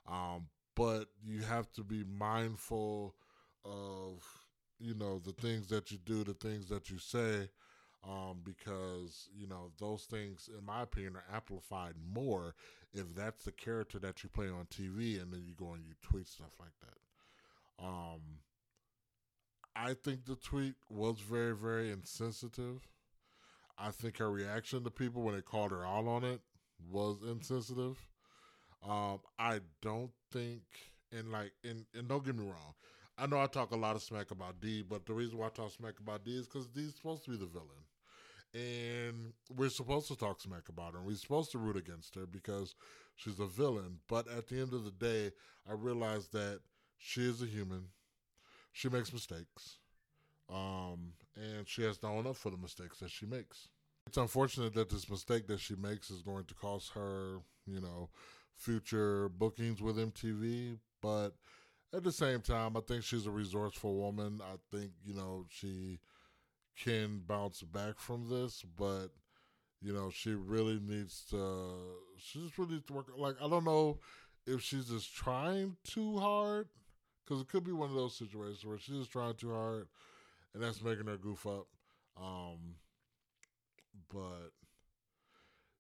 Um, 0.09 0.47
but 0.77 1.07
you 1.25 1.43
have 1.43 1.71
to 1.73 1.85
be 1.85 2.05
mindful 2.05 3.15
of 3.65 4.25
you 4.79 4.95
know 4.95 5.19
the 5.19 5.33
things 5.33 5.69
that 5.69 5.91
you 5.91 5.99
do, 6.05 6.25
the 6.25 6.35
things 6.35 6.69
that 6.69 6.91
you 6.91 6.99
say, 6.99 7.49
um, 8.07 8.41
because 8.45 9.29
you 9.35 9.47
know 9.47 9.71
those 9.79 10.05
things, 10.05 10.49
in 10.57 10.65
my 10.65 10.83
opinion, 10.83 11.17
are 11.17 11.35
amplified 11.35 11.95
more 12.15 12.55
if 12.93 13.15
that's 13.15 13.45
the 13.45 13.53
character 13.53 13.99
that 13.99 14.23
you 14.23 14.29
play 14.29 14.49
on 14.49 14.67
TV, 14.67 15.21
and 15.21 15.33
then 15.33 15.43
you 15.45 15.55
go 15.55 15.73
and 15.73 15.85
you 15.85 15.95
tweet 16.03 16.27
stuff 16.27 16.53
like 16.59 16.73
that. 16.81 17.85
Um, 17.85 18.21
I 19.75 19.95
think 19.95 20.25
the 20.25 20.37
tweet 20.37 20.75
was 20.89 21.21
very, 21.21 21.55
very 21.55 21.91
insensitive. 21.91 22.89
I 23.79 23.91
think 23.91 24.19
her 24.19 24.31
reaction 24.31 24.85
to 24.85 24.91
people 24.91 25.23
when 25.23 25.35
they 25.35 25.41
called 25.41 25.71
her 25.71 25.87
out 25.87 26.07
on 26.07 26.25
it 26.25 26.41
was 26.91 27.19
insensitive. 27.27 27.97
Um, 28.87 29.21
I 29.39 29.61
don't 29.81 30.11
think, 30.33 30.63
and 31.13 31.31
like, 31.31 31.53
and, 31.65 31.87
and 31.95 32.09
don't 32.09 32.25
get 32.25 32.37
me 32.37 32.45
wrong, 32.45 32.75
I 33.17 33.27
know 33.27 33.41
I 33.41 33.47
talk 33.47 33.71
a 33.71 33.77
lot 33.77 33.97
of 33.97 34.03
smack 34.03 34.31
about 34.31 34.61
D, 34.61 34.83
but 34.83 35.07
the 35.07 35.13
reason 35.13 35.39
why 35.39 35.47
I 35.47 35.51
talk 35.51 35.71
smack 35.73 35.99
about 36.01 36.25
D 36.25 36.39
is 36.39 36.47
because 36.47 36.67
D's 36.67 36.95
supposed 36.95 37.25
to 37.25 37.31
be 37.31 37.37
the 37.37 37.47
villain. 37.47 37.69
And 38.53 39.33
we're 39.55 39.69
supposed 39.69 40.09
to 40.09 40.17
talk 40.17 40.41
smack 40.41 40.69
about 40.69 40.93
her. 40.93 40.99
And 40.99 41.07
we're 41.07 41.15
supposed 41.15 41.53
to 41.53 41.59
root 41.59 41.77
against 41.77 42.15
her 42.17 42.27
because 42.27 42.75
she's 43.15 43.39
a 43.39 43.47
villain. 43.47 43.99
But 44.09 44.29
at 44.29 44.49
the 44.49 44.61
end 44.61 44.73
of 44.73 44.85
the 44.85 44.91
day, 44.91 45.33
I 45.69 45.75
realize 45.75 46.29
that 46.29 46.61
she 46.99 47.23
is 47.23 47.43
a 47.43 47.47
human. 47.47 47.85
She 48.73 48.89
makes 48.89 49.13
mistakes. 49.13 49.79
Um, 50.53 51.13
and 51.37 51.69
she 51.69 51.83
has 51.83 51.99
to 51.99 52.09
own 52.09 52.27
up 52.27 52.37
for 52.37 52.51
the 52.51 52.57
mistakes 52.57 52.99
that 52.99 53.11
she 53.11 53.25
makes. 53.27 53.69
It's 54.07 54.17
unfortunate 54.17 54.75
that 54.75 54.91
this 54.91 55.09
mistake 55.09 55.47
that 55.47 55.61
she 55.61 55.77
makes 55.77 56.11
is 56.11 56.23
going 56.23 56.45
to 56.47 56.55
cost 56.55 56.93
her, 56.95 57.39
you 57.67 57.81
know, 57.81 58.09
future 58.57 59.29
bookings 59.29 59.81
with 59.81 59.97
MTV. 59.97 60.79
But 61.01 61.35
at 61.95 62.03
the 62.03 62.13
same 62.13 62.41
time, 62.41 62.77
I 62.77 62.81
think 62.81 63.05
she's 63.05 63.27
a 63.27 63.31
resourceful 63.31 63.95
woman. 63.95 64.41
I 64.43 64.57
think, 64.75 64.91
you 65.05 65.15
know, 65.15 65.47
she 65.49 66.01
can 66.77 67.23
bounce 67.27 67.63
back 67.63 67.99
from 67.99 68.29
this, 68.29 68.65
but 68.77 69.09
you 69.83 69.93
know, 69.93 70.11
she 70.11 70.33
really 70.33 70.81
needs 70.83 71.25
to 71.31 71.75
she 72.19 72.41
just 72.41 72.59
really 72.59 72.75
needs 72.75 72.87
to 72.87 72.93
work 72.93 73.07
like 73.17 73.37
I 73.43 73.49
don't 73.49 73.65
know 73.65 73.99
if 74.47 74.63
she's 74.63 74.87
just 74.87 75.15
trying 75.15 75.77
too 75.85 76.19
hard 76.19 76.69
because 77.25 77.41
it 77.41 77.49
could 77.49 77.65
be 77.65 77.73
one 77.73 77.89
of 77.91 77.97
those 77.97 78.17
situations 78.17 78.65
where 78.65 78.79
she's 78.79 78.99
just 78.99 79.13
trying 79.13 79.35
too 79.35 79.53
hard 79.53 79.89
and 80.55 80.63
that's 80.63 80.83
making 80.83 81.07
her 81.07 81.17
goof 81.17 81.47
up. 81.47 81.67
Um 82.21 82.77
but 84.13 84.51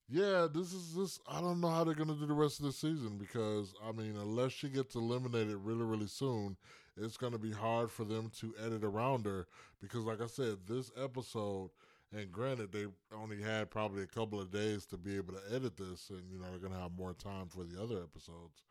yeah, 0.08 0.48
this 0.52 0.72
is 0.72 0.94
this. 0.96 1.20
I 1.28 1.40
don't 1.40 1.60
know 1.60 1.68
how 1.68 1.84
they're 1.84 1.94
gonna 1.94 2.14
do 2.14 2.26
the 2.26 2.34
rest 2.34 2.58
of 2.58 2.66
the 2.66 2.72
season 2.72 3.16
because 3.16 3.72
I 3.86 3.92
mean, 3.92 4.16
unless 4.16 4.52
she 4.52 4.68
gets 4.68 4.96
eliminated 4.96 5.56
really, 5.56 5.84
really 5.84 6.08
soon, 6.08 6.56
it's 7.00 7.16
gonna 7.16 7.38
be 7.38 7.52
hard 7.52 7.90
for 7.90 8.04
them 8.04 8.30
to 8.40 8.54
edit 8.64 8.84
around 8.84 9.26
her 9.26 9.46
because, 9.80 10.04
like 10.04 10.20
I 10.20 10.26
said, 10.26 10.58
this 10.66 10.90
episode. 11.02 11.70
And 12.12 12.32
granted, 12.32 12.72
they 12.72 12.86
only 13.16 13.40
had 13.40 13.70
probably 13.70 14.02
a 14.02 14.06
couple 14.06 14.40
of 14.40 14.50
days 14.50 14.84
to 14.86 14.96
be 14.96 15.16
able 15.16 15.32
to 15.34 15.54
edit 15.54 15.76
this, 15.76 16.10
and 16.10 16.22
you 16.28 16.38
know 16.38 16.46
they're 16.50 16.68
gonna 16.68 16.80
have 16.80 16.98
more 16.98 17.14
time 17.14 17.46
for 17.48 17.62
the 17.62 17.80
other 17.80 18.02
episodes. 18.02 18.64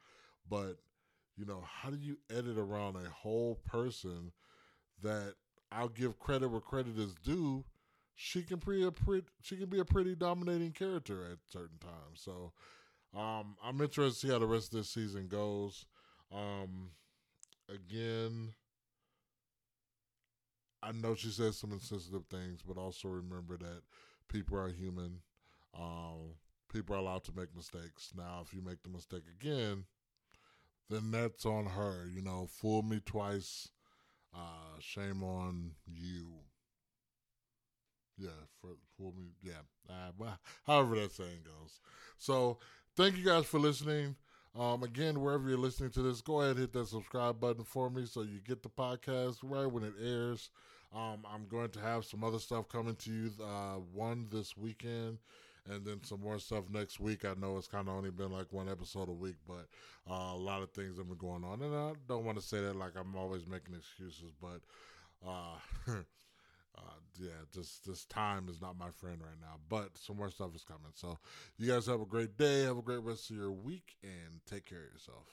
But 0.49 0.77
you 1.37 1.45
know, 1.45 1.63
how 1.65 1.89
do 1.89 1.97
you 1.97 2.17
edit 2.29 2.57
around 2.57 2.97
a 2.97 3.09
whole 3.09 3.55
person 3.65 4.33
that 5.01 5.35
I'll 5.71 5.87
give 5.87 6.19
credit 6.19 6.49
where 6.49 6.59
credit 6.59 6.97
is 6.97 7.15
due? 7.15 7.63
she 8.21 8.43
can 8.43 8.59
be 8.59 8.85
a 8.85 8.91
pretty 8.91 9.25
she 9.41 9.55
can 9.55 9.69
be 9.69 9.79
a 9.79 9.85
pretty 9.85 10.13
dominating 10.13 10.73
character 10.73 11.23
at 11.31 11.37
certain 11.47 11.77
times. 11.77 12.19
So 12.19 12.51
um, 13.17 13.55
I'm 13.63 13.79
interested 13.79 14.21
to 14.21 14.27
see 14.27 14.33
how 14.33 14.39
the 14.39 14.45
rest 14.45 14.73
of 14.73 14.79
this 14.79 14.89
season 14.89 15.29
goes. 15.29 15.85
Um, 16.29 16.89
again, 17.73 18.53
I 20.81 20.91
know 20.91 21.15
she 21.15 21.29
says 21.29 21.57
some 21.57 21.71
insensitive 21.73 22.25
things, 22.29 22.61
but 22.65 22.77
also 22.77 23.09
remember 23.09 23.57
that 23.57 23.81
people 24.29 24.57
are 24.57 24.69
human. 24.69 25.21
Um, 25.77 26.35
people 26.71 26.95
are 26.95 26.99
allowed 26.99 27.23
to 27.25 27.33
make 27.35 27.55
mistakes. 27.55 28.11
Now, 28.15 28.41
if 28.45 28.53
you 28.53 28.61
make 28.61 28.81
the 28.83 28.89
mistake 28.89 29.23
again, 29.39 29.85
then 30.89 31.11
that's 31.11 31.45
on 31.45 31.65
her. 31.65 32.05
You 32.07 32.21
know, 32.21 32.47
fool 32.49 32.81
me 32.81 33.01
twice. 33.05 33.69
Uh, 34.33 34.79
shame 34.79 35.23
on 35.23 35.71
you. 35.85 36.27
Yeah, 38.17 38.29
for 38.61 38.71
for 38.97 39.13
me, 39.13 39.29
yeah. 39.41 39.61
Uh, 39.89 40.11
however 40.65 40.95
that 40.95 41.11
saying 41.11 41.43
goes. 41.45 41.79
So, 42.17 42.59
thank 42.95 43.17
you 43.17 43.23
guys 43.23 43.45
for 43.45 43.59
listening. 43.59 44.15
Um, 44.57 44.83
again, 44.83 45.21
wherever 45.21 45.47
you're 45.47 45.57
listening 45.57 45.91
to 45.91 46.01
this, 46.01 46.21
go 46.21 46.41
ahead 46.41 46.51
and 46.51 46.59
hit 46.59 46.73
that 46.73 46.87
subscribe 46.87 47.39
button 47.39 47.63
for 47.63 47.89
me 47.89 48.05
so 48.05 48.21
you 48.21 48.39
get 48.45 48.63
the 48.63 48.69
podcast 48.69 49.37
right 49.43 49.71
when 49.71 49.83
it 49.83 49.93
airs. 50.03 50.49
Um, 50.93 51.19
I'm 51.31 51.47
going 51.47 51.69
to 51.69 51.79
have 51.79 52.05
some 52.05 52.23
other 52.23 52.39
stuff 52.39 52.67
coming 52.67 52.95
to 52.95 53.11
you. 53.11 53.31
Uh, 53.43 53.75
one 53.93 54.27
this 54.31 54.57
weekend, 54.57 55.19
and 55.69 55.85
then 55.85 56.03
some 56.03 56.21
more 56.21 56.39
stuff 56.39 56.63
next 56.71 56.99
week. 56.99 57.25
I 57.25 57.35
know 57.39 57.57
it's 57.57 57.67
kind 57.67 57.87
of 57.87 57.93
only 57.93 58.09
been 58.09 58.31
like 58.31 58.51
one 58.51 58.67
episode 58.67 59.07
a 59.07 59.13
week, 59.13 59.35
but 59.47 59.67
uh, 60.09 60.33
a 60.33 60.35
lot 60.35 60.63
of 60.63 60.71
things 60.71 60.97
have 60.97 61.07
been 61.07 61.17
going 61.17 61.43
on, 61.43 61.61
and 61.61 61.75
I 61.75 61.93
don't 62.07 62.25
want 62.25 62.39
to 62.39 62.43
say 62.43 62.59
that 62.59 62.75
like 62.75 62.93
I'm 62.99 63.15
always 63.15 63.45
making 63.47 63.75
excuses, 63.75 64.31
but. 64.41 64.61
Uh, 65.25 65.57
uh, 66.79 66.93
yeah, 67.19 67.29
just 67.53 67.85
this 67.85 68.05
time 68.05 68.47
is 68.49 68.61
not 68.61 68.77
my 68.77 68.89
friend 68.91 69.19
right 69.21 69.39
now, 69.41 69.59
but 69.69 69.97
some 69.97 70.17
more 70.17 70.29
stuff 70.29 70.55
is 70.55 70.63
coming. 70.63 70.91
So 70.93 71.17
you 71.57 71.71
guys 71.71 71.87
have 71.87 72.01
a 72.01 72.05
great 72.05 72.37
day, 72.37 72.63
have 72.63 72.77
a 72.77 72.81
great 72.81 73.03
rest 73.03 73.29
of 73.29 73.35
your 73.35 73.51
week, 73.51 73.97
and 74.03 74.41
take 74.49 74.65
care 74.65 74.79
of 74.79 74.93
yourself. 74.93 75.25